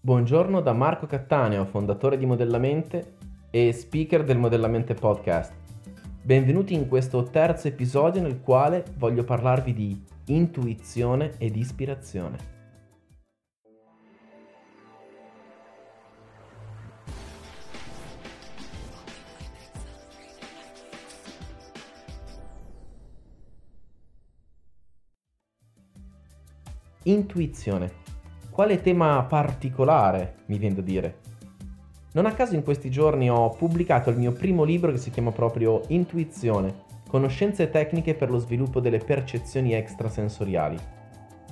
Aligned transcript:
Buongiorno 0.00 0.60
da 0.60 0.72
Marco 0.72 1.06
Cattaneo, 1.06 1.64
fondatore 1.64 2.16
di 2.16 2.24
Modellamente 2.24 3.16
e 3.50 3.72
speaker 3.72 4.22
del 4.22 4.38
Modellamente 4.38 4.94
Podcast. 4.94 5.52
Benvenuti 6.22 6.72
in 6.72 6.86
questo 6.86 7.24
terzo 7.24 7.66
episodio 7.66 8.22
nel 8.22 8.40
quale 8.40 8.84
voglio 8.96 9.24
parlarvi 9.24 9.74
di 9.74 10.00
intuizione 10.26 11.34
ed 11.38 11.56
ispirazione. 11.56 12.36
Intuizione 27.02 28.07
quale 28.58 28.80
tema 28.80 29.22
particolare, 29.22 30.38
mi 30.46 30.58
viene 30.58 30.74
da 30.74 30.80
dire? 30.80 31.18
Non 32.14 32.26
a 32.26 32.32
caso 32.32 32.56
in 32.56 32.64
questi 32.64 32.90
giorni 32.90 33.30
ho 33.30 33.50
pubblicato 33.50 34.10
il 34.10 34.16
mio 34.16 34.32
primo 34.32 34.64
libro 34.64 34.90
che 34.90 34.98
si 34.98 35.12
chiama 35.12 35.30
proprio 35.30 35.82
Intuizione, 35.86 36.74
conoscenze 37.08 37.70
tecniche 37.70 38.16
per 38.16 38.32
lo 38.32 38.38
sviluppo 38.38 38.80
delle 38.80 38.98
percezioni 38.98 39.74
extrasensoriali. 39.74 40.76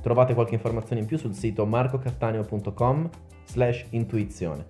Trovate 0.02 0.34
qualche 0.34 0.54
informazione 0.54 1.02
in 1.02 1.06
più 1.06 1.16
sul 1.16 1.34
sito 1.34 1.64
marcocattaneo.com 1.64 3.08
slash 3.44 3.86
intuizione. 3.90 4.66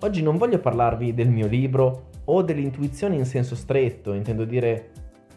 Oggi 0.00 0.20
non 0.20 0.36
voglio 0.36 0.58
parlarvi 0.58 1.14
del 1.14 1.30
mio 1.30 1.46
libro 1.46 2.08
o 2.26 2.42
dell'intuizione 2.42 3.16
in 3.16 3.24
senso 3.24 3.54
stretto, 3.54 4.12
intendo 4.12 4.44
dire 4.44 4.90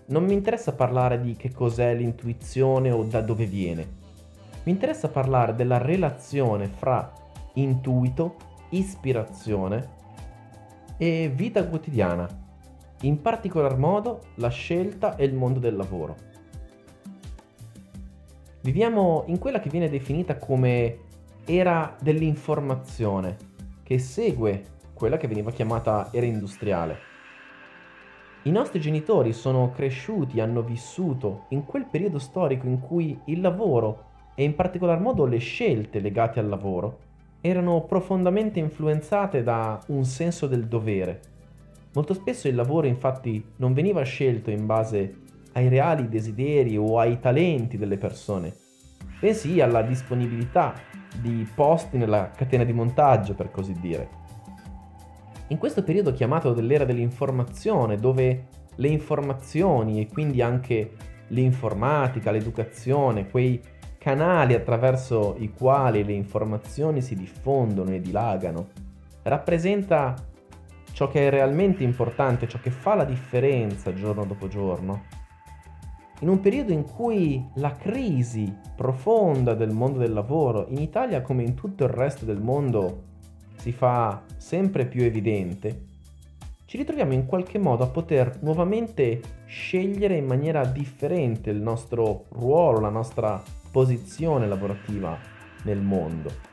non 0.08 0.26
mi 0.26 0.34
interessa 0.34 0.74
parlare 0.74 1.22
di 1.22 1.38
che 1.38 1.54
cos'è 1.54 1.96
l'intuizione 1.96 2.92
o 2.92 3.04
da 3.04 3.22
dove 3.22 3.46
viene 3.46 4.00
mi 4.70 4.76
interessa 4.76 5.10
parlare 5.10 5.56
della 5.56 5.80
relazione 5.80 6.68
fra 6.68 7.12
intuito, 7.54 8.36
ispirazione 8.70 9.98
e 10.96 11.32
vita 11.34 11.68
quotidiana, 11.68 12.30
in 13.02 13.20
particolar 13.20 13.80
modo 13.80 14.20
la 14.36 14.50
scelta 14.50 15.16
e 15.16 15.26
il 15.26 15.34
mondo 15.34 15.58
del 15.58 15.76
lavoro. 15.76 16.16
Viviamo 18.62 19.24
in 19.26 19.40
quella 19.40 19.60
che 19.60 19.72
viene 19.72 19.90
definita 19.90 20.38
come 20.38 21.00
era 21.46 21.96
dell'informazione, 22.00 23.38
che 23.82 23.98
segue 23.98 24.66
quella 24.94 25.18
che 25.18 25.28
veniva 25.28 25.50
chiamata 25.50 26.10
era 26.12 26.28
industriale. 26.28 27.08
I 28.44 28.52
nostri 28.52 28.80
genitori 28.80 29.34
sono 29.34 29.72
cresciuti, 29.72 30.40
hanno 30.40 30.62
vissuto 30.62 31.46
in 31.50 31.66
quel 31.66 31.88
periodo 31.88 32.20
storico 32.20 32.68
in 32.68 32.80
cui 32.80 33.20
il 33.26 33.42
lavoro 33.42 34.09
e 34.40 34.44
in 34.46 34.56
particolar 34.56 35.02
modo 35.02 35.26
le 35.26 35.40
scelte 35.40 36.00
legate 36.00 36.40
al 36.40 36.48
lavoro 36.48 37.00
erano 37.42 37.82
profondamente 37.82 38.58
influenzate 38.58 39.44
da 39.44 39.84
un 39.88 40.06
senso 40.06 40.48
del 40.48 40.66
dovere. 40.66 41.20
Molto 41.94 42.14
spesso 42.14 42.48
il 42.48 42.56
lavoro 42.56 42.88
infatti 42.88 43.44
non 43.58 43.74
veniva 43.74 44.02
scelto 44.04 44.50
in 44.50 44.66
base 44.66 45.14
ai 45.52 45.68
reali 45.68 46.08
desideri 46.08 46.78
o 46.78 47.00
ai 47.00 47.20
talenti 47.20 47.78
delle 47.78 47.98
persone, 47.98 48.56
bensì 49.20 49.60
alla 49.60 49.82
disponibilità 49.82 50.74
di 51.20 51.46
posti 51.54 51.98
nella 51.98 52.32
catena 52.34 52.64
di 52.64 52.72
montaggio, 52.72 53.34
per 53.34 53.52
così 53.52 53.74
dire. 53.74 54.08
In 55.48 55.58
questo 55.58 55.84
periodo 55.84 56.14
chiamato 56.14 56.54
dell'era 56.54 56.86
dell'informazione, 56.86 57.98
dove 57.98 58.46
le 58.74 58.88
informazioni 58.88 60.00
e 60.00 60.08
quindi 60.08 60.42
anche 60.42 60.92
l'informatica, 61.28 62.32
l'educazione, 62.32 63.30
quei 63.30 63.62
canali 64.00 64.56
attraverso 64.56 65.36
i 65.38 65.52
quali 65.52 66.04
le 66.04 66.14
informazioni 66.14 67.02
si 67.02 67.16
diffondono 67.16 67.92
e 67.92 68.00
dilagano, 68.00 68.70
rappresenta 69.24 70.16
ciò 70.94 71.08
che 71.10 71.28
è 71.28 71.30
realmente 71.30 71.84
importante, 71.84 72.48
ciò 72.48 72.60
che 72.60 72.72
fa 72.72 72.96
la 72.96 73.04
differenza 73.04 73.94
giorno 73.94 74.26
dopo 74.26 74.48
giorno. 74.48 75.04
In 76.22 76.30
un 76.30 76.40
periodo 76.40 76.72
in 76.72 76.84
cui 76.84 77.46
la 77.56 77.74
crisi 77.74 78.54
profonda 78.76 79.54
del 79.54 79.72
mondo 79.72 80.00
del 80.00 80.14
lavoro, 80.14 80.66
in 80.70 80.80
Italia 80.80 81.22
come 81.22 81.44
in 81.44 81.54
tutto 81.54 81.84
il 81.84 81.90
resto 81.90 82.26
del 82.26 82.42
mondo, 82.42 83.04
si 83.58 83.72
fa 83.74 84.24
sempre 84.38 84.86
più 84.86 85.04
evidente, 85.04 85.88
ci 86.66 86.78
ritroviamo 86.78 87.14
in 87.14 87.26
qualche 87.26 87.58
modo 87.58 87.84
a 87.84 87.88
poter 87.88 88.38
nuovamente 88.42 89.22
scegliere 89.46 90.16
in 90.16 90.26
maniera 90.26 90.64
differente 90.66 91.50
il 91.50 91.60
nostro 91.60 92.26
ruolo, 92.30 92.80
la 92.80 92.90
nostra 92.90 93.42
posizione 93.72 94.48
lavorativa 94.48 95.18
nel 95.64 95.82
mondo. 95.82 96.48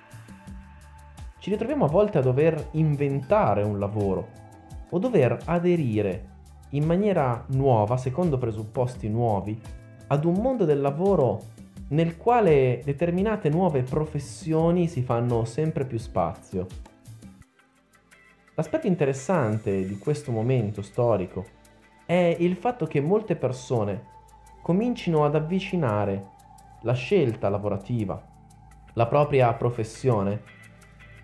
Ci 1.38 1.50
ritroviamo 1.50 1.84
a 1.84 1.88
volte 1.88 2.18
a 2.18 2.22
dover 2.22 2.70
inventare 2.72 3.62
un 3.62 3.78
lavoro 3.78 4.28
o 4.90 4.98
dover 4.98 5.38
aderire 5.44 6.34
in 6.70 6.84
maniera 6.84 7.44
nuova, 7.48 7.96
secondo 7.96 8.38
presupposti 8.38 9.08
nuovi, 9.08 9.58
ad 10.08 10.24
un 10.24 10.34
mondo 10.34 10.64
del 10.64 10.80
lavoro 10.80 11.54
nel 11.88 12.16
quale 12.16 12.82
determinate 12.84 13.48
nuove 13.48 13.82
professioni 13.82 14.88
si 14.88 15.02
fanno 15.02 15.44
sempre 15.44 15.84
più 15.84 15.98
spazio. 15.98 16.66
L'aspetto 18.54 18.86
interessante 18.86 19.86
di 19.86 19.98
questo 19.98 20.32
momento 20.32 20.82
storico 20.82 21.44
è 22.06 22.36
il 22.38 22.56
fatto 22.56 22.86
che 22.86 23.00
molte 23.00 23.36
persone 23.36 24.14
comincino 24.62 25.24
ad 25.24 25.34
avvicinare 25.34 26.34
la 26.82 26.92
scelta 26.92 27.48
lavorativa, 27.48 28.22
la 28.94 29.06
propria 29.06 29.52
professione, 29.54 30.54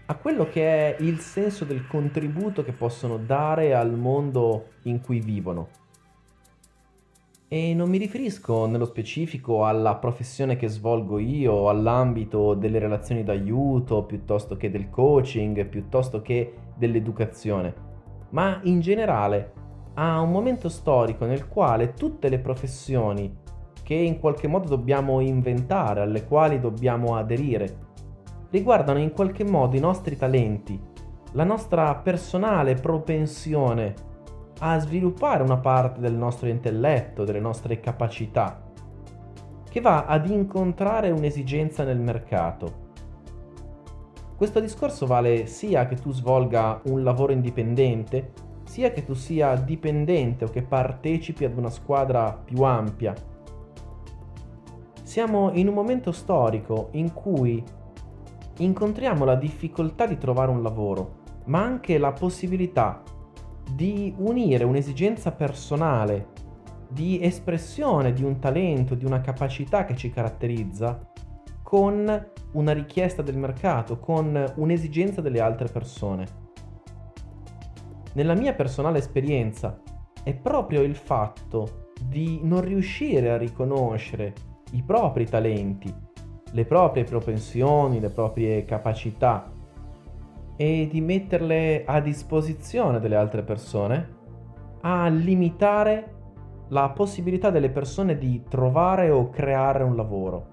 a 0.07 0.17
quello 0.17 0.49
che 0.49 0.97
è 0.97 1.03
il 1.03 1.21
senso 1.21 1.65
del 1.65 1.87
contributo 1.87 2.63
che 2.65 2.73
possono 2.73 3.17
dare 3.17 3.75
al 3.75 3.97
mondo 3.97 4.71
in 4.83 5.01
cui 5.01 5.21
vivono. 5.21 5.69
E 7.49 7.75
non 7.75 7.89
mi 7.91 7.99
riferisco 7.99 8.67
nello 8.67 8.87
specifico 8.87 9.67
alla 9.67 9.97
professione 9.97 10.57
che 10.57 10.69
svolgo 10.69 11.19
io, 11.19 11.69
all'ambito 11.69 12.55
delle 12.55 12.79
relazioni 12.79 13.23
d'aiuto, 13.23 14.05
piuttosto 14.05 14.57
che 14.57 14.71
del 14.71 14.89
coaching, 14.89 15.67
piuttosto 15.67 16.23
che 16.23 16.55
dell'educazione, 16.75 17.75
ma 18.31 18.59
in 18.65 18.81
generale 18.81 19.53
a 19.95 20.21
un 20.21 20.31
momento 20.31 20.71
storico 20.71 21.27
nel 21.27 21.47
quale 21.47 21.93
tutte 21.93 22.31
le 22.31 22.39
professioni 22.39 23.41
che 23.83 23.95
in 23.95 24.19
qualche 24.19 24.49
modo 24.49 24.69
dobbiamo 24.69 25.21
inventare, 25.21 26.01
alle 26.01 26.25
quali 26.27 26.61
dobbiamo 26.61 27.17
aderire, 27.17 27.91
riguardano 28.51 28.99
in 28.99 29.13
qualche 29.13 29.45
modo 29.45 29.77
i 29.77 29.81
nostri 29.81 30.17
talenti, 30.17 30.81
la 31.33 31.45
nostra 31.45 31.95
personale 31.97 32.75
propensione 32.75 33.95
a 34.59 34.79
sviluppare 34.79 35.43
una 35.43 35.57
parte 35.57 36.01
del 36.01 36.15
nostro 36.15 36.49
intelletto, 36.49 37.25
delle 37.25 37.41
nostre 37.41 37.81
capacità, 37.81 38.63
che 39.69 39.81
va 39.81 40.05
ad 40.05 40.29
incontrare 40.29 41.11
un'esigenza 41.11 41.83
nel 41.83 41.99
mercato. 41.99 42.81
Questo 44.37 44.61
discorso 44.61 45.07
vale 45.07 45.47
sia 45.47 45.87
che 45.87 45.97
tu 45.97 46.13
svolga 46.13 46.81
un 46.85 47.03
lavoro 47.03 47.33
indipendente, 47.33 48.33
sia 48.65 48.91
che 48.91 49.05
tu 49.05 49.15
sia 49.15 49.57
dipendente 49.57 50.45
o 50.45 50.51
che 50.51 50.63
partecipi 50.63 51.45
ad 51.45 51.57
una 51.57 51.71
squadra 51.71 52.33
più 52.33 52.63
ampia 52.63 53.15
siamo 55.13 55.51
in 55.53 55.69
un 55.69 55.75
momento 55.75 56.11
storico 56.11 56.89
in 56.93 57.13
cui 57.13 57.63
incontriamo 58.57 59.27
la 59.27 59.35
difficoltà 59.35 60.07
di 60.07 60.17
trovare 60.17 60.51
un 60.51 60.63
lavoro, 60.63 61.17
ma 61.45 61.63
anche 61.63 61.99
la 61.99 62.13
possibilità 62.13 63.03
di 63.75 64.15
unire 64.17 64.65
un'esigenza 64.65 65.31
personale, 65.33 66.29
di 66.89 67.23
espressione 67.23 68.15
di 68.15 68.25
un 68.25 68.39
talento, 68.39 68.95
di 68.95 69.05
una 69.05 69.21
capacità 69.21 69.85
che 69.85 69.95
ci 69.97 70.09
caratterizza, 70.09 70.99
con 71.63 72.29
una 72.53 72.73
richiesta 72.73 73.21
del 73.21 73.37
mercato, 73.37 73.99
con 73.99 74.53
un'esigenza 74.57 75.21
delle 75.21 75.43
altre 75.43 75.69
persone. 75.69 76.27
Nella 78.15 78.35
mia 78.35 78.55
personale 78.55 78.97
esperienza 78.97 79.79
è 80.23 80.33
proprio 80.33 80.81
il 80.81 80.97
fatto 80.97 81.91
di 82.01 82.41
non 82.45 82.63
riuscire 82.63 83.31
a 83.31 83.37
riconoscere 83.37 84.52
i 84.73 84.83
propri 84.83 85.25
talenti, 85.27 85.93
le 86.51 86.65
proprie 86.65 87.05
propensioni, 87.05 88.01
le 88.01 88.11
proprie 88.11 88.65
capacità 88.65 89.51
e 90.57 90.89
di 90.91 91.01
metterle 91.01 91.85
a 91.85 92.01
disposizione 92.01 93.01
delle 93.01 93.17
altre 93.17 93.43
persone, 93.43 94.21
a 94.83 95.09
limitare 95.09 96.11
la 96.69 96.91
possibilità 96.91 97.51
delle 97.51 97.71
persone 97.71 98.17
di 98.17 98.43
trovare 98.49 99.11
o 99.11 99.31
creare 99.31 99.83
un 99.83 99.97
lavoro. 99.97 100.51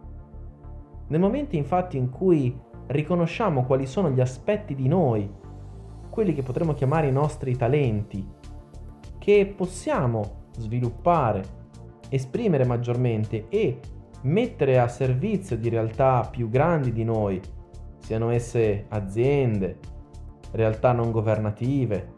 Nel 1.07 1.19
momento 1.19 1.55
infatti 1.55 1.97
in 1.97 2.09
cui 2.09 2.57
riconosciamo 2.87 3.65
quali 3.65 3.85
sono 3.85 4.09
gli 4.09 4.19
aspetti 4.19 4.75
di 4.75 4.87
noi, 4.87 5.29
quelli 6.09 6.33
che 6.33 6.43
potremmo 6.43 6.73
chiamare 6.73 7.07
i 7.07 7.11
nostri 7.11 7.55
talenti, 7.55 8.27
che 9.17 9.53
possiamo 9.55 10.47
sviluppare, 10.57 11.43
esprimere 12.09 12.65
maggiormente 12.65 13.47
e 13.49 13.79
mettere 14.21 14.79
a 14.79 14.87
servizio 14.87 15.57
di 15.57 15.69
realtà 15.69 16.27
più 16.29 16.49
grandi 16.49 16.91
di 16.91 17.03
noi, 17.03 17.39
siano 17.99 18.29
esse 18.29 18.85
aziende, 18.89 19.77
realtà 20.51 20.91
non 20.91 21.11
governative, 21.11 22.13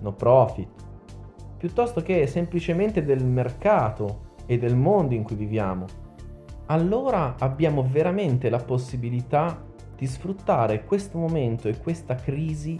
no 0.00 0.12
profit, 0.12 0.68
piuttosto 1.56 2.02
che 2.02 2.26
semplicemente 2.26 3.04
del 3.04 3.24
mercato 3.24 4.32
e 4.46 4.58
del 4.58 4.76
mondo 4.76 5.14
in 5.14 5.22
cui 5.22 5.36
viviamo, 5.36 5.86
allora 6.66 7.36
abbiamo 7.38 7.86
veramente 7.88 8.48
la 8.48 8.58
possibilità 8.58 9.62
di 9.96 10.06
sfruttare 10.06 10.84
questo 10.84 11.18
momento 11.18 11.68
e 11.68 11.78
questa 11.78 12.14
crisi 12.14 12.78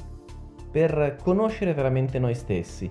per 0.70 1.18
conoscere 1.22 1.72
veramente 1.72 2.18
noi 2.18 2.34
stessi. 2.34 2.90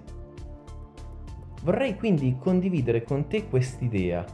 Vorrei 1.64 1.96
quindi 1.96 2.38
condividere 2.40 3.04
con 3.04 3.28
te 3.28 3.48
quest'idea. 3.48 4.26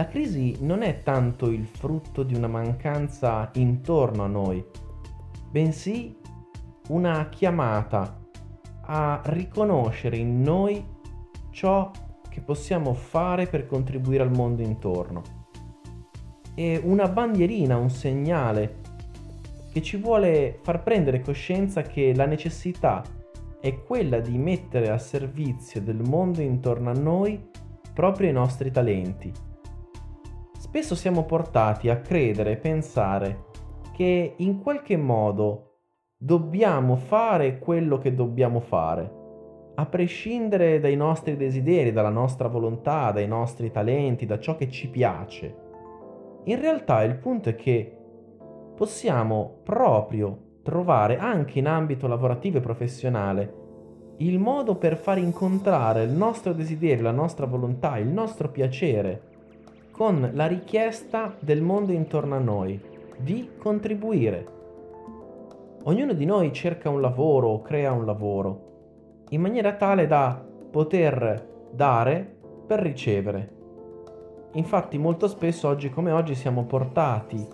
La 0.00 0.08
crisi 0.08 0.56
non 0.60 0.80
è 0.80 1.02
tanto 1.02 1.50
il 1.50 1.66
frutto 1.66 2.22
di 2.22 2.34
una 2.34 2.46
mancanza 2.46 3.50
intorno 3.56 4.24
a 4.24 4.28
noi, 4.28 4.64
bensì 5.50 6.16
una 6.88 7.28
chiamata 7.28 8.18
a 8.86 9.20
riconoscere 9.24 10.16
in 10.16 10.40
noi 10.40 10.82
ciò 11.50 11.90
che 12.30 12.40
possiamo 12.40 12.94
fare 12.94 13.46
per 13.46 13.66
contribuire 13.66 14.22
al 14.22 14.30
mondo 14.30 14.62
intorno. 14.62 15.22
È 16.54 16.80
una 16.82 17.06
bandierina, 17.06 17.76
un 17.76 17.90
segnale 17.90 18.76
che 19.70 19.82
ci 19.82 19.98
vuole 19.98 20.60
far 20.62 20.82
prendere 20.82 21.20
coscienza 21.20 21.82
che 21.82 22.14
la 22.14 22.24
necessità 22.24 23.04
è 23.60 23.82
quella 23.82 24.18
di 24.18 24.38
mettere 24.38 24.88
a 24.88 24.96
servizio 24.96 25.82
del 25.82 26.00
mondo 26.00 26.40
intorno 26.40 26.88
a 26.88 26.94
noi 26.94 27.38
proprio 27.92 28.30
i 28.30 28.32
nostri 28.32 28.70
talenti. 28.70 29.48
Spesso 30.70 30.94
siamo 30.94 31.24
portati 31.24 31.88
a 31.88 31.98
credere 31.98 32.52
e 32.52 32.56
pensare 32.56 33.46
che 33.92 34.34
in 34.36 34.60
qualche 34.60 34.96
modo 34.96 35.78
dobbiamo 36.16 36.94
fare 36.94 37.58
quello 37.58 37.98
che 37.98 38.14
dobbiamo 38.14 38.60
fare, 38.60 39.12
a 39.74 39.84
prescindere 39.86 40.78
dai 40.78 40.94
nostri 40.94 41.36
desideri, 41.36 41.90
dalla 41.90 42.08
nostra 42.08 42.46
volontà, 42.46 43.10
dai 43.10 43.26
nostri 43.26 43.72
talenti, 43.72 44.26
da 44.26 44.38
ciò 44.38 44.54
che 44.54 44.70
ci 44.70 44.88
piace. 44.88 45.56
In 46.44 46.60
realtà 46.60 47.02
il 47.02 47.16
punto 47.16 47.48
è 47.48 47.56
che 47.56 47.98
possiamo 48.76 49.62
proprio 49.64 50.60
trovare 50.62 51.18
anche 51.18 51.58
in 51.58 51.66
ambito 51.66 52.06
lavorativo 52.06 52.58
e 52.58 52.60
professionale 52.60 53.54
il 54.18 54.38
modo 54.38 54.76
per 54.76 54.96
far 54.96 55.18
incontrare 55.18 56.04
il 56.04 56.12
nostro 56.12 56.52
desiderio, 56.52 57.02
la 57.02 57.10
nostra 57.10 57.46
volontà, 57.46 57.98
il 57.98 58.06
nostro 58.06 58.50
piacere 58.50 59.29
con 60.00 60.30
la 60.32 60.46
richiesta 60.46 61.36
del 61.40 61.60
mondo 61.60 61.92
intorno 61.92 62.34
a 62.34 62.38
noi 62.38 62.80
di 63.18 63.50
contribuire 63.58 64.46
Ognuno 65.82 66.14
di 66.14 66.24
noi 66.24 66.54
cerca 66.54 66.88
un 66.88 67.02
lavoro 67.02 67.48
o 67.48 67.60
crea 67.60 67.92
un 67.92 68.06
lavoro, 68.06 69.24
in 69.28 69.42
maniera 69.42 69.74
tale 69.74 70.06
da 70.06 70.42
poter 70.70 71.46
dare 71.70 72.34
per 72.66 72.80
ricevere. 72.80 73.50
Infatti 74.52 74.96
molto 74.96 75.28
spesso 75.28 75.68
oggi 75.68 75.90
come 75.90 76.12
oggi 76.12 76.34
siamo 76.34 76.64
portati 76.64 77.46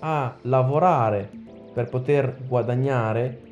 a 0.00 0.36
lavorare 0.42 1.30
per 1.72 1.88
poter 1.88 2.36
guadagnare 2.48 3.42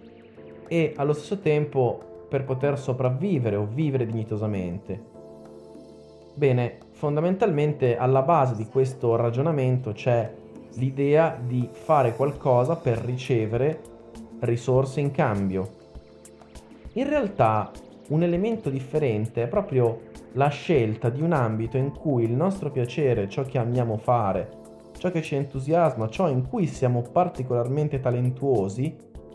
e 0.67 0.93
allo 0.97 1.13
stesso 1.13 1.39
tempo 1.39 2.27
per 2.29 2.45
poter 2.45 2.81
sopravvivere 2.81 3.55
o 3.55 3.65
vivere 3.65 4.07
dignitosamente. 4.07 5.14
Bene, 6.37 6.79
fondamentalmente 6.91 7.97
alla 7.97 8.23
base 8.23 8.57
di 8.57 8.67
questo 8.67 9.15
ragionamento 9.15 9.93
c'è 9.93 10.35
l'idea 10.75 11.39
di 11.41 11.69
fare 11.71 12.17
qualcosa 12.17 12.75
per 12.75 12.99
ricevere 12.99 13.81
risorse 14.41 14.99
in 14.99 15.13
cambio. 15.13 15.83
In 16.95 17.09
realtà 17.09 17.71
un 18.09 18.25
elemento 18.25 18.69
differente 18.69 19.45
è 19.45 19.47
proprio 19.47 20.11
la 20.33 20.49
scelta 20.49 21.09
di 21.09 21.23
un 21.23 21.33
ambito 21.33 21.77
in 21.77 21.93
cui 21.93 22.25
il 22.25 22.33
nostro 22.33 22.73
piacere, 22.73 23.29
ciò 23.29 23.45
che 23.45 23.59
amiamo 23.59 23.97
fare, 23.97 24.49
ciò 24.99 25.13
che 25.13 25.23
ci 25.23 25.37
entusiasma, 25.37 26.09
ciò 26.09 26.29
in 26.29 26.49
cui 26.49 26.67
siamo 26.67 27.03
particolarmente 27.03 28.01
talentuosi, 28.01 28.93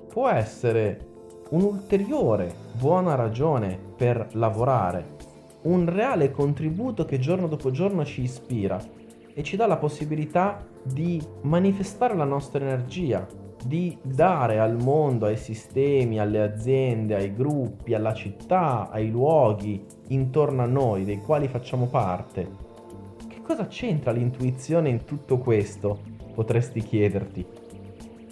può 0.09 0.27
essere 0.27 1.07
un'ulteriore 1.51 2.53
buona 2.73 3.15
ragione 3.15 3.79
per 3.95 4.27
lavorare, 4.33 5.15
un 5.63 5.89
reale 5.89 6.31
contributo 6.31 7.05
che 7.05 7.19
giorno 7.19 7.47
dopo 7.47 7.71
giorno 7.71 8.05
ci 8.05 8.21
ispira 8.21 8.79
e 9.33 9.43
ci 9.43 9.55
dà 9.55 9.67
la 9.67 9.77
possibilità 9.77 10.65
di 10.83 11.21
manifestare 11.41 12.15
la 12.15 12.23
nostra 12.23 12.63
energia, 12.63 13.27
di 13.65 13.97
dare 14.01 14.59
al 14.59 14.77
mondo, 14.81 15.25
ai 15.25 15.37
sistemi, 15.37 16.19
alle 16.19 16.41
aziende, 16.41 17.15
ai 17.15 17.33
gruppi, 17.33 17.93
alla 17.93 18.13
città, 18.13 18.89
ai 18.89 19.09
luoghi 19.09 19.85
intorno 20.07 20.61
a 20.61 20.65
noi, 20.65 21.03
dei 21.03 21.19
quali 21.19 21.47
facciamo 21.47 21.87
parte. 21.87 22.67
Che 23.27 23.41
cosa 23.41 23.67
c'entra 23.67 24.11
l'intuizione 24.11 24.89
in 24.89 25.03
tutto 25.03 25.37
questo? 25.37 25.99
Potresti 26.33 26.81
chiederti. 26.81 27.45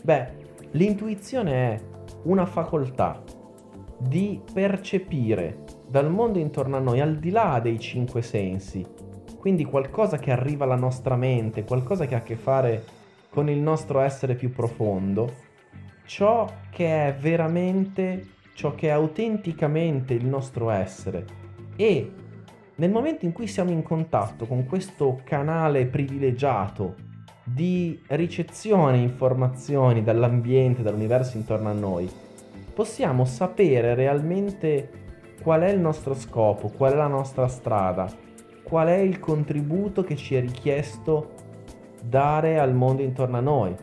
Beh, 0.02 0.28
l'intuizione 0.72 1.52
è 1.52 1.82
una 2.24 2.46
facoltà 2.46 3.22
di 3.98 4.40
percepire 4.54 5.66
dal 5.88 6.10
mondo 6.12 6.40
intorno 6.40 6.76
a 6.76 6.80
noi, 6.80 7.00
al 7.00 7.18
di 7.18 7.30
là 7.30 7.60
dei 7.62 7.80
cinque 7.80 8.22
sensi, 8.22 8.86
quindi 9.38 9.64
qualcosa 9.64 10.18
che 10.18 10.32
arriva 10.32 10.66
alla 10.66 10.76
nostra 10.76 11.16
mente, 11.16 11.64
qualcosa 11.64 12.06
che 12.06 12.16
ha 12.16 12.20
a 12.20 12.24
che 12.24 12.36
fare 12.36 12.84
con 13.30 13.50
il 13.50 13.60
nostro 13.60 14.00
essere 14.02 14.36
più 14.36 14.52
profondo, 14.52 15.32
ciò 16.06 16.46
che 16.70 17.08
è 17.08 17.16
veramente, 17.16 18.26
ciò 18.54 18.76
che 18.76 18.88
è 18.88 18.92
autenticamente 18.92 20.14
il 20.14 20.26
nostro 20.26 20.70
essere. 20.70 21.26
E 21.76 22.12
nel 22.76 22.92
momento 22.92 23.26
in 23.26 23.32
cui 23.32 23.48
siamo 23.48 23.72
in 23.72 23.84
contatto 23.84 24.46
con 24.46 24.66
questo 24.66 25.22
canale 25.24 25.86
privilegiato 25.86 26.96
di 27.44 28.02
ricezione 28.08 28.98
informazioni 28.98 30.04
dall'ambiente, 30.04 30.82
dall'universo 30.82 31.38
intorno 31.38 31.70
a 31.70 31.74
noi, 31.74 32.10
possiamo 32.74 33.24
sapere 33.24 33.96
realmente 33.96 35.07
qual 35.48 35.62
è 35.62 35.70
il 35.70 35.80
nostro 35.80 36.14
scopo, 36.14 36.68
qual 36.68 36.92
è 36.92 36.96
la 36.98 37.08
nostra 37.08 37.48
strada, 37.48 38.06
qual 38.64 38.90
è 38.90 38.98
il 38.98 39.18
contributo 39.18 40.04
che 40.04 40.18
ci 40.18 40.36
è 40.36 40.42
richiesto 40.42 41.36
dare 42.04 42.60
al 42.60 42.74
mondo 42.74 43.02
intorno 43.02 43.38
a 43.38 43.40
noi. 43.40 43.74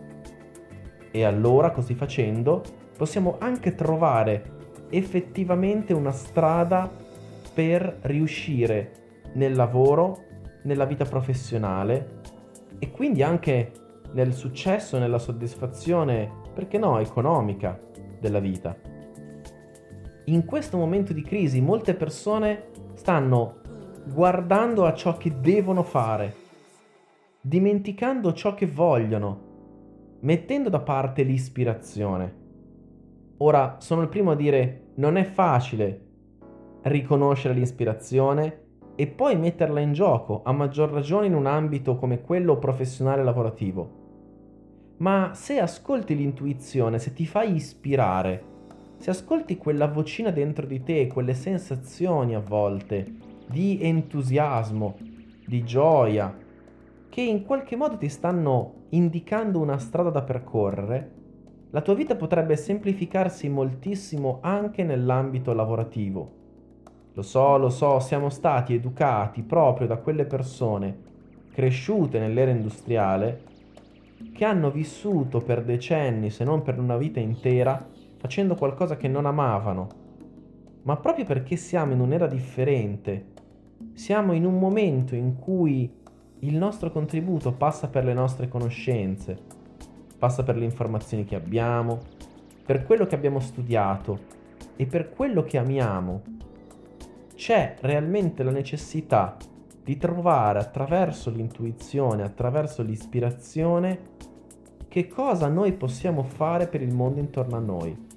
E 1.11 1.25
allora, 1.25 1.71
così 1.71 1.95
facendo, 1.95 2.63
possiamo 2.95 3.37
anche 3.39 3.75
trovare 3.75 4.83
effettivamente 4.91 5.95
una 5.95 6.13
strada 6.13 6.91
per 7.55 7.97
riuscire 8.03 9.23
nel 9.33 9.55
lavoro, 9.55 10.19
nella 10.65 10.85
vita 10.85 11.07
professionale 11.07 12.21
e 12.79 12.91
quindi 12.91 13.23
anche 13.23 13.73
nel 14.13 14.35
successo, 14.35 14.99
nella 14.99 15.19
soddisfazione, 15.19 16.31
perché 16.53 16.77
no, 16.77 16.99
economica 16.99 17.81
della 18.21 18.39
vita. 18.39 18.93
In 20.27 20.45
questo 20.45 20.77
momento 20.79 21.13
di 21.13 21.23
crisi 21.23 21.61
molte 21.61 21.95
persone 21.95 22.71
stanno 22.95 23.61
guardando 24.07 24.87
a 24.87 24.95
ciò 24.95 25.17
che 25.17 25.41
devono 25.41 25.83
fare 25.83 26.43
dimenticando 27.47 28.33
ciò 28.33 28.55
che 28.55 28.67
vogliono, 28.67 30.19
mettendo 30.21 30.71
da 30.71 30.81
parte 30.81 31.23
l'ispirazione. 31.25 32.43
Ora, 33.39 33.77
sono 33.81 34.01
il 34.01 34.09
primo 34.09 34.31
a 34.31 34.35
dire, 34.35 34.93
non 34.95 35.19
è 35.19 35.25
facile 35.25 36.01
riconoscere 36.85 37.53
l'ispirazione 37.53 38.63
e 38.95 39.07
poi 39.09 39.37
metterla 39.37 39.81
in 39.81 39.93
gioco, 39.93 40.41
a 40.43 40.53
maggior 40.53 40.91
ragione 40.91 41.27
in 41.27 41.35
un 41.35 41.45
ambito 41.45 41.97
come 41.97 42.23
quello 42.23 42.59
professionale 42.59 43.23
lavorativo. 43.23 44.03
Ma 44.99 45.33
se 45.35 45.59
ascolti 45.59 46.17
l'intuizione, 46.17 46.99
se 46.99 47.13
ti 47.13 47.27
fai 47.27 47.57
ispirare, 47.57 48.53
se 49.05 49.11
ascolti 49.11 49.59
quella 49.59 49.87
vocina 49.87 50.31
dentro 50.31 50.65
di 50.65 50.83
te, 50.83 51.09
quelle 51.09 51.35
sensazioni 51.35 52.35
a 52.35 52.41
volte 52.41 53.05
di 53.47 53.79
entusiasmo, 53.83 54.97
di 55.45 55.63
gioia, 55.63 56.35
che 57.11 57.21
in 57.21 57.45
qualche 57.45 57.77
modo 57.77 57.99
ti 57.99 58.09
stanno 58.09 58.87
indicando 58.89 59.61
una 59.61 59.77
strada 59.77 60.09
da 60.09 60.23
percorrere, 60.23 61.11
la 61.69 61.83
tua 61.83 61.93
vita 61.93 62.17
potrebbe 62.17 62.57
semplificarsi 62.57 63.51
moltissimo 63.51 64.39
anche 64.41 64.85
nell'ambito 64.85 65.53
lavorativo. 65.53 66.33
Lo 67.13 67.21
so, 67.21 67.59
lo 67.59 67.69
so, 67.69 68.01
siamo 68.01 68.31
stati 68.31 68.73
educati 68.73 69.43
proprio 69.43 69.87
da 69.87 69.99
quelle 69.99 70.25
persone 70.25 70.97
cresciute 71.53 72.19
nell'era 72.19 72.53
industriale 72.53 73.43
che 74.33 74.47
hanno 74.47 74.71
vissuto 74.71 75.43
per 75.43 75.63
decenni, 75.63 76.31
se 76.31 76.43
non 76.45 76.63
per 76.63 76.79
una 76.79 76.97
vita 76.97 77.21
intera, 77.21 77.93
facendo 78.25 78.55
qualcosa 78.55 78.97
che 78.97 79.07
non 79.07 79.27
amavano. 79.27 79.89
Ma 80.85 80.97
proprio 80.97 81.27
perché 81.27 81.57
siamo 81.57 81.93
in 81.93 82.01
un'era 82.01 82.27
differente, 82.27 83.33
siamo 83.93 84.33
in 84.33 84.47
un 84.47 84.59
momento 84.59 85.15
in 85.15 85.37
cui 85.39 85.93
il 86.39 86.57
nostro 86.57 86.91
contributo 86.91 87.53
passa 87.53 87.89
per 87.89 88.07
le 88.07 88.15
nostre 88.15 88.49
conoscenze, 88.49 89.37
passa 90.19 90.43
per 90.43 90.57
le 90.57 90.65
informazioni 90.65 91.27
che 91.27 91.35
abbiamo, 91.35 91.99
per 92.65 92.85
quello 92.85 93.05
che 93.05 93.15
abbiamo 93.15 93.41
studiato 93.41 94.19
e 94.75 94.87
per 94.87 95.11
quello 95.11 95.43
che 95.43 95.59
amiamo. 95.59 96.23
C'è 97.35 97.77
realmente 97.81 98.43
la 98.43 98.53
necessità 98.53 99.37
di 99.83 99.99
trovare 99.99 100.61
attraverso 100.61 101.29
l'intuizione, 101.29 102.23
attraverso 102.23 102.83
l'ispirazione, 102.83 104.13
che 104.89 105.09
cosa 105.09 105.47
noi 105.49 105.73
possiamo 105.75 106.23
fare 106.23 106.69
per 106.69 106.81
il 106.81 106.95
mondo 106.95 107.21
intorno 107.21 107.57
a 107.57 107.61
noi. 107.61 108.13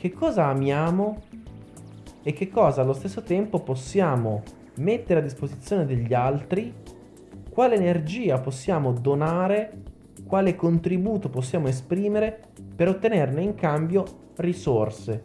Che 0.00 0.14
cosa 0.14 0.46
amiamo 0.46 1.18
e 2.22 2.32
che 2.32 2.48
cosa 2.48 2.80
allo 2.80 2.94
stesso 2.94 3.20
tempo 3.20 3.58
possiamo 3.58 4.42
mettere 4.76 5.20
a 5.20 5.22
disposizione 5.22 5.84
degli 5.84 6.14
altri, 6.14 6.72
quale 7.50 7.74
energia 7.74 8.40
possiamo 8.40 8.92
donare, 8.92 9.82
quale 10.26 10.56
contributo 10.56 11.28
possiamo 11.28 11.68
esprimere 11.68 12.40
per 12.74 12.88
ottenerne 12.88 13.42
in 13.42 13.54
cambio 13.54 14.04
risorse 14.36 15.22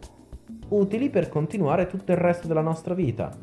utili 0.68 1.08
per 1.08 1.30
continuare 1.30 1.86
tutto 1.86 2.12
il 2.12 2.18
resto 2.18 2.46
della 2.46 2.60
nostra 2.60 2.92
vita. 2.92 3.34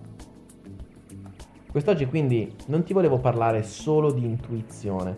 Quest'oggi 1.71 2.05
quindi 2.05 2.53
non 2.67 2.83
ti 2.83 2.93
volevo 2.93 3.17
parlare 3.17 3.63
solo 3.63 4.11
di 4.11 4.23
intuizione, 4.23 5.17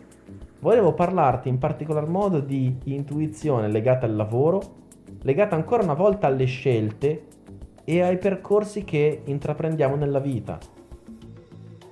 volevo 0.62 0.94
parlarti 0.94 1.50
in 1.50 1.58
particolar 1.58 2.08
modo 2.08 2.40
di 2.40 2.74
intuizione 2.86 3.68
legata 3.70 4.06
al 4.06 4.16
lavoro, 4.16 4.84
legata 5.26 5.56
ancora 5.56 5.82
una 5.82 5.96
volta 5.96 6.28
alle 6.28 6.46
scelte 6.46 7.26
e 7.84 8.02
ai 8.02 8.18
percorsi 8.20 8.84
che 8.84 9.22
intraprendiamo 9.26 9.96
nella 9.96 10.20
vita. 10.20 10.60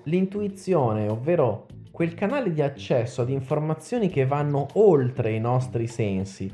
L'intuizione, 0.03 1.07
ovvero 1.07 1.65
quel 1.91 2.13
canale 2.13 2.53
di 2.53 2.61
accesso 2.61 3.21
ad 3.21 3.29
informazioni 3.29 4.09
che 4.09 4.27
vanno 4.27 4.67
oltre 4.73 5.31
i 5.31 5.39
nostri 5.39 5.87
sensi, 5.87 6.51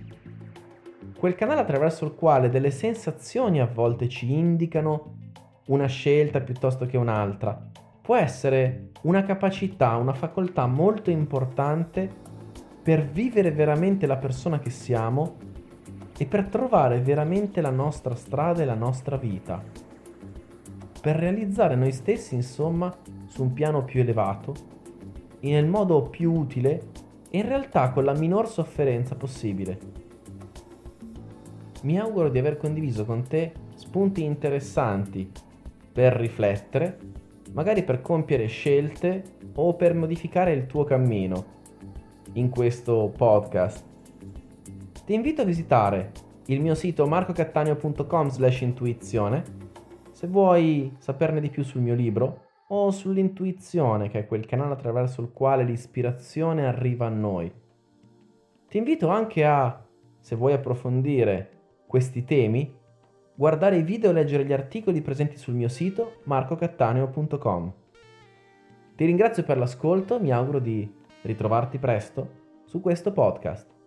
quel 1.18 1.36
canale 1.36 1.60
attraverso 1.60 2.06
il 2.06 2.16
quale 2.16 2.50
delle 2.50 2.72
sensazioni 2.72 3.60
a 3.60 3.70
volte 3.72 4.08
ci 4.08 4.32
indicano 4.32 5.18
una 5.68 5.88
scelta 5.88 6.40
piuttosto 6.40 6.86
che 6.86 6.96
un'altra, 6.96 7.62
può 8.02 8.16
essere 8.16 8.92
una 9.02 9.24
capacità, 9.24 9.98
una 9.98 10.14
facoltà 10.14 10.66
molto 10.66 11.10
importante 11.10 12.10
per 12.82 13.06
vivere 13.06 13.52
veramente 13.52 14.08
la 14.08 14.18
persona 14.18 14.60
che 14.60 14.70
siamo 14.70 15.48
e 16.20 16.26
per 16.26 16.48
trovare 16.48 17.00
veramente 17.00 17.62
la 17.62 17.72
nostra 17.72 18.14
strada 18.14 18.62
e 18.62 18.66
la 18.66 18.76
nostra 18.76 19.16
vita. 19.16 19.64
Per 21.02 21.16
realizzare 21.16 21.76
noi 21.76 21.94
stessi, 21.94 22.36
insomma, 22.36 22.94
su 23.28 23.42
un 23.42 23.54
piano 23.54 23.86
più 23.86 24.02
elevato, 24.02 24.54
nel 25.40 25.66
modo 25.66 26.02
più 26.04 26.34
utile 26.34 26.82
e 27.30 27.38
in 27.38 27.48
realtà 27.48 27.92
con 27.92 28.04
la 28.04 28.14
minor 28.14 28.50
sofferenza 28.50 29.16
possibile. 29.16 29.80
Mi 31.84 31.98
auguro 31.98 32.30
di 32.30 32.38
aver 32.38 32.58
condiviso 32.58 33.06
con 33.06 33.24
te 33.24 33.54
spunti 33.76 34.24
interessanti 34.26 35.32
per 35.94 36.14
riflettere 36.14 37.18
magari 37.54 37.84
per 37.84 38.02
compiere 38.02 38.48
scelte 38.48 39.24
o 39.56 39.74
per 39.74 39.94
modificare 39.94 40.54
il 40.54 40.66
tuo 40.66 40.84
cammino 40.84 41.58
in 42.34 42.50
questo 42.50 43.12
podcast. 43.16 43.89
Ti 45.10 45.16
invito 45.16 45.42
a 45.42 45.46
visitare 45.46 46.12
il 46.50 46.62
mio 46.62 46.76
sito 46.76 47.08
marcocattaneo.com 47.08 48.30
slash 48.30 48.62
intuizione 48.62 49.44
se 50.12 50.28
vuoi 50.28 50.98
saperne 51.00 51.40
di 51.42 51.50
più 51.50 51.64
sul 51.64 51.82
mio 51.82 51.96
libro 51.96 52.44
o 52.68 52.92
sull'intuizione 52.92 54.08
che 54.08 54.20
è 54.20 54.28
quel 54.28 54.46
canale 54.46 54.74
attraverso 54.74 55.22
il 55.22 55.32
quale 55.34 55.64
l'ispirazione 55.64 56.68
arriva 56.68 57.08
a 57.08 57.10
noi. 57.10 57.52
Ti 58.68 58.78
invito 58.78 59.08
anche 59.08 59.44
a, 59.44 59.84
se 60.20 60.36
vuoi 60.36 60.54
approfondire 60.54 61.54
questi 61.88 62.24
temi, 62.24 62.72
guardare 63.34 63.78
i 63.78 63.84
video 63.84 64.12
e 64.12 64.14
leggere 64.14 64.46
gli 64.46 64.54
articoli 64.54 65.02
presenti 65.02 65.38
sul 65.38 65.56
mio 65.56 65.70
sito 65.70 66.20
marcocattaneo.com. 66.26 67.74
Ti 68.96 69.06
ringrazio 69.06 69.42
per 69.42 69.58
l'ascolto, 69.58 70.20
mi 70.20 70.32
auguro 70.32 70.60
di 70.60 70.88
ritrovarti 71.24 71.80
presto 71.80 72.30
su 72.66 72.80
questo 72.80 73.12
podcast. 73.12 73.79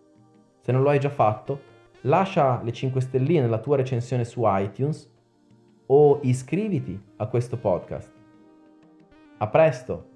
Se 0.63 0.71
non 0.71 0.81
lo 0.81 0.91
hai 0.91 0.99
già 0.99 1.09
fatto, 1.09 1.61
lascia 2.03 2.61
le 2.63 2.71
5 2.71 3.01
stelline 3.01 3.41
nella 3.41 3.59
tua 3.59 3.75
recensione 3.75 4.23
su 4.23 4.43
iTunes 4.45 5.11
o 5.87 6.19
iscriviti 6.21 6.97
a 7.17 7.27
questo 7.27 7.57
podcast. 7.57 8.09
A 9.39 9.47
presto! 9.47 10.12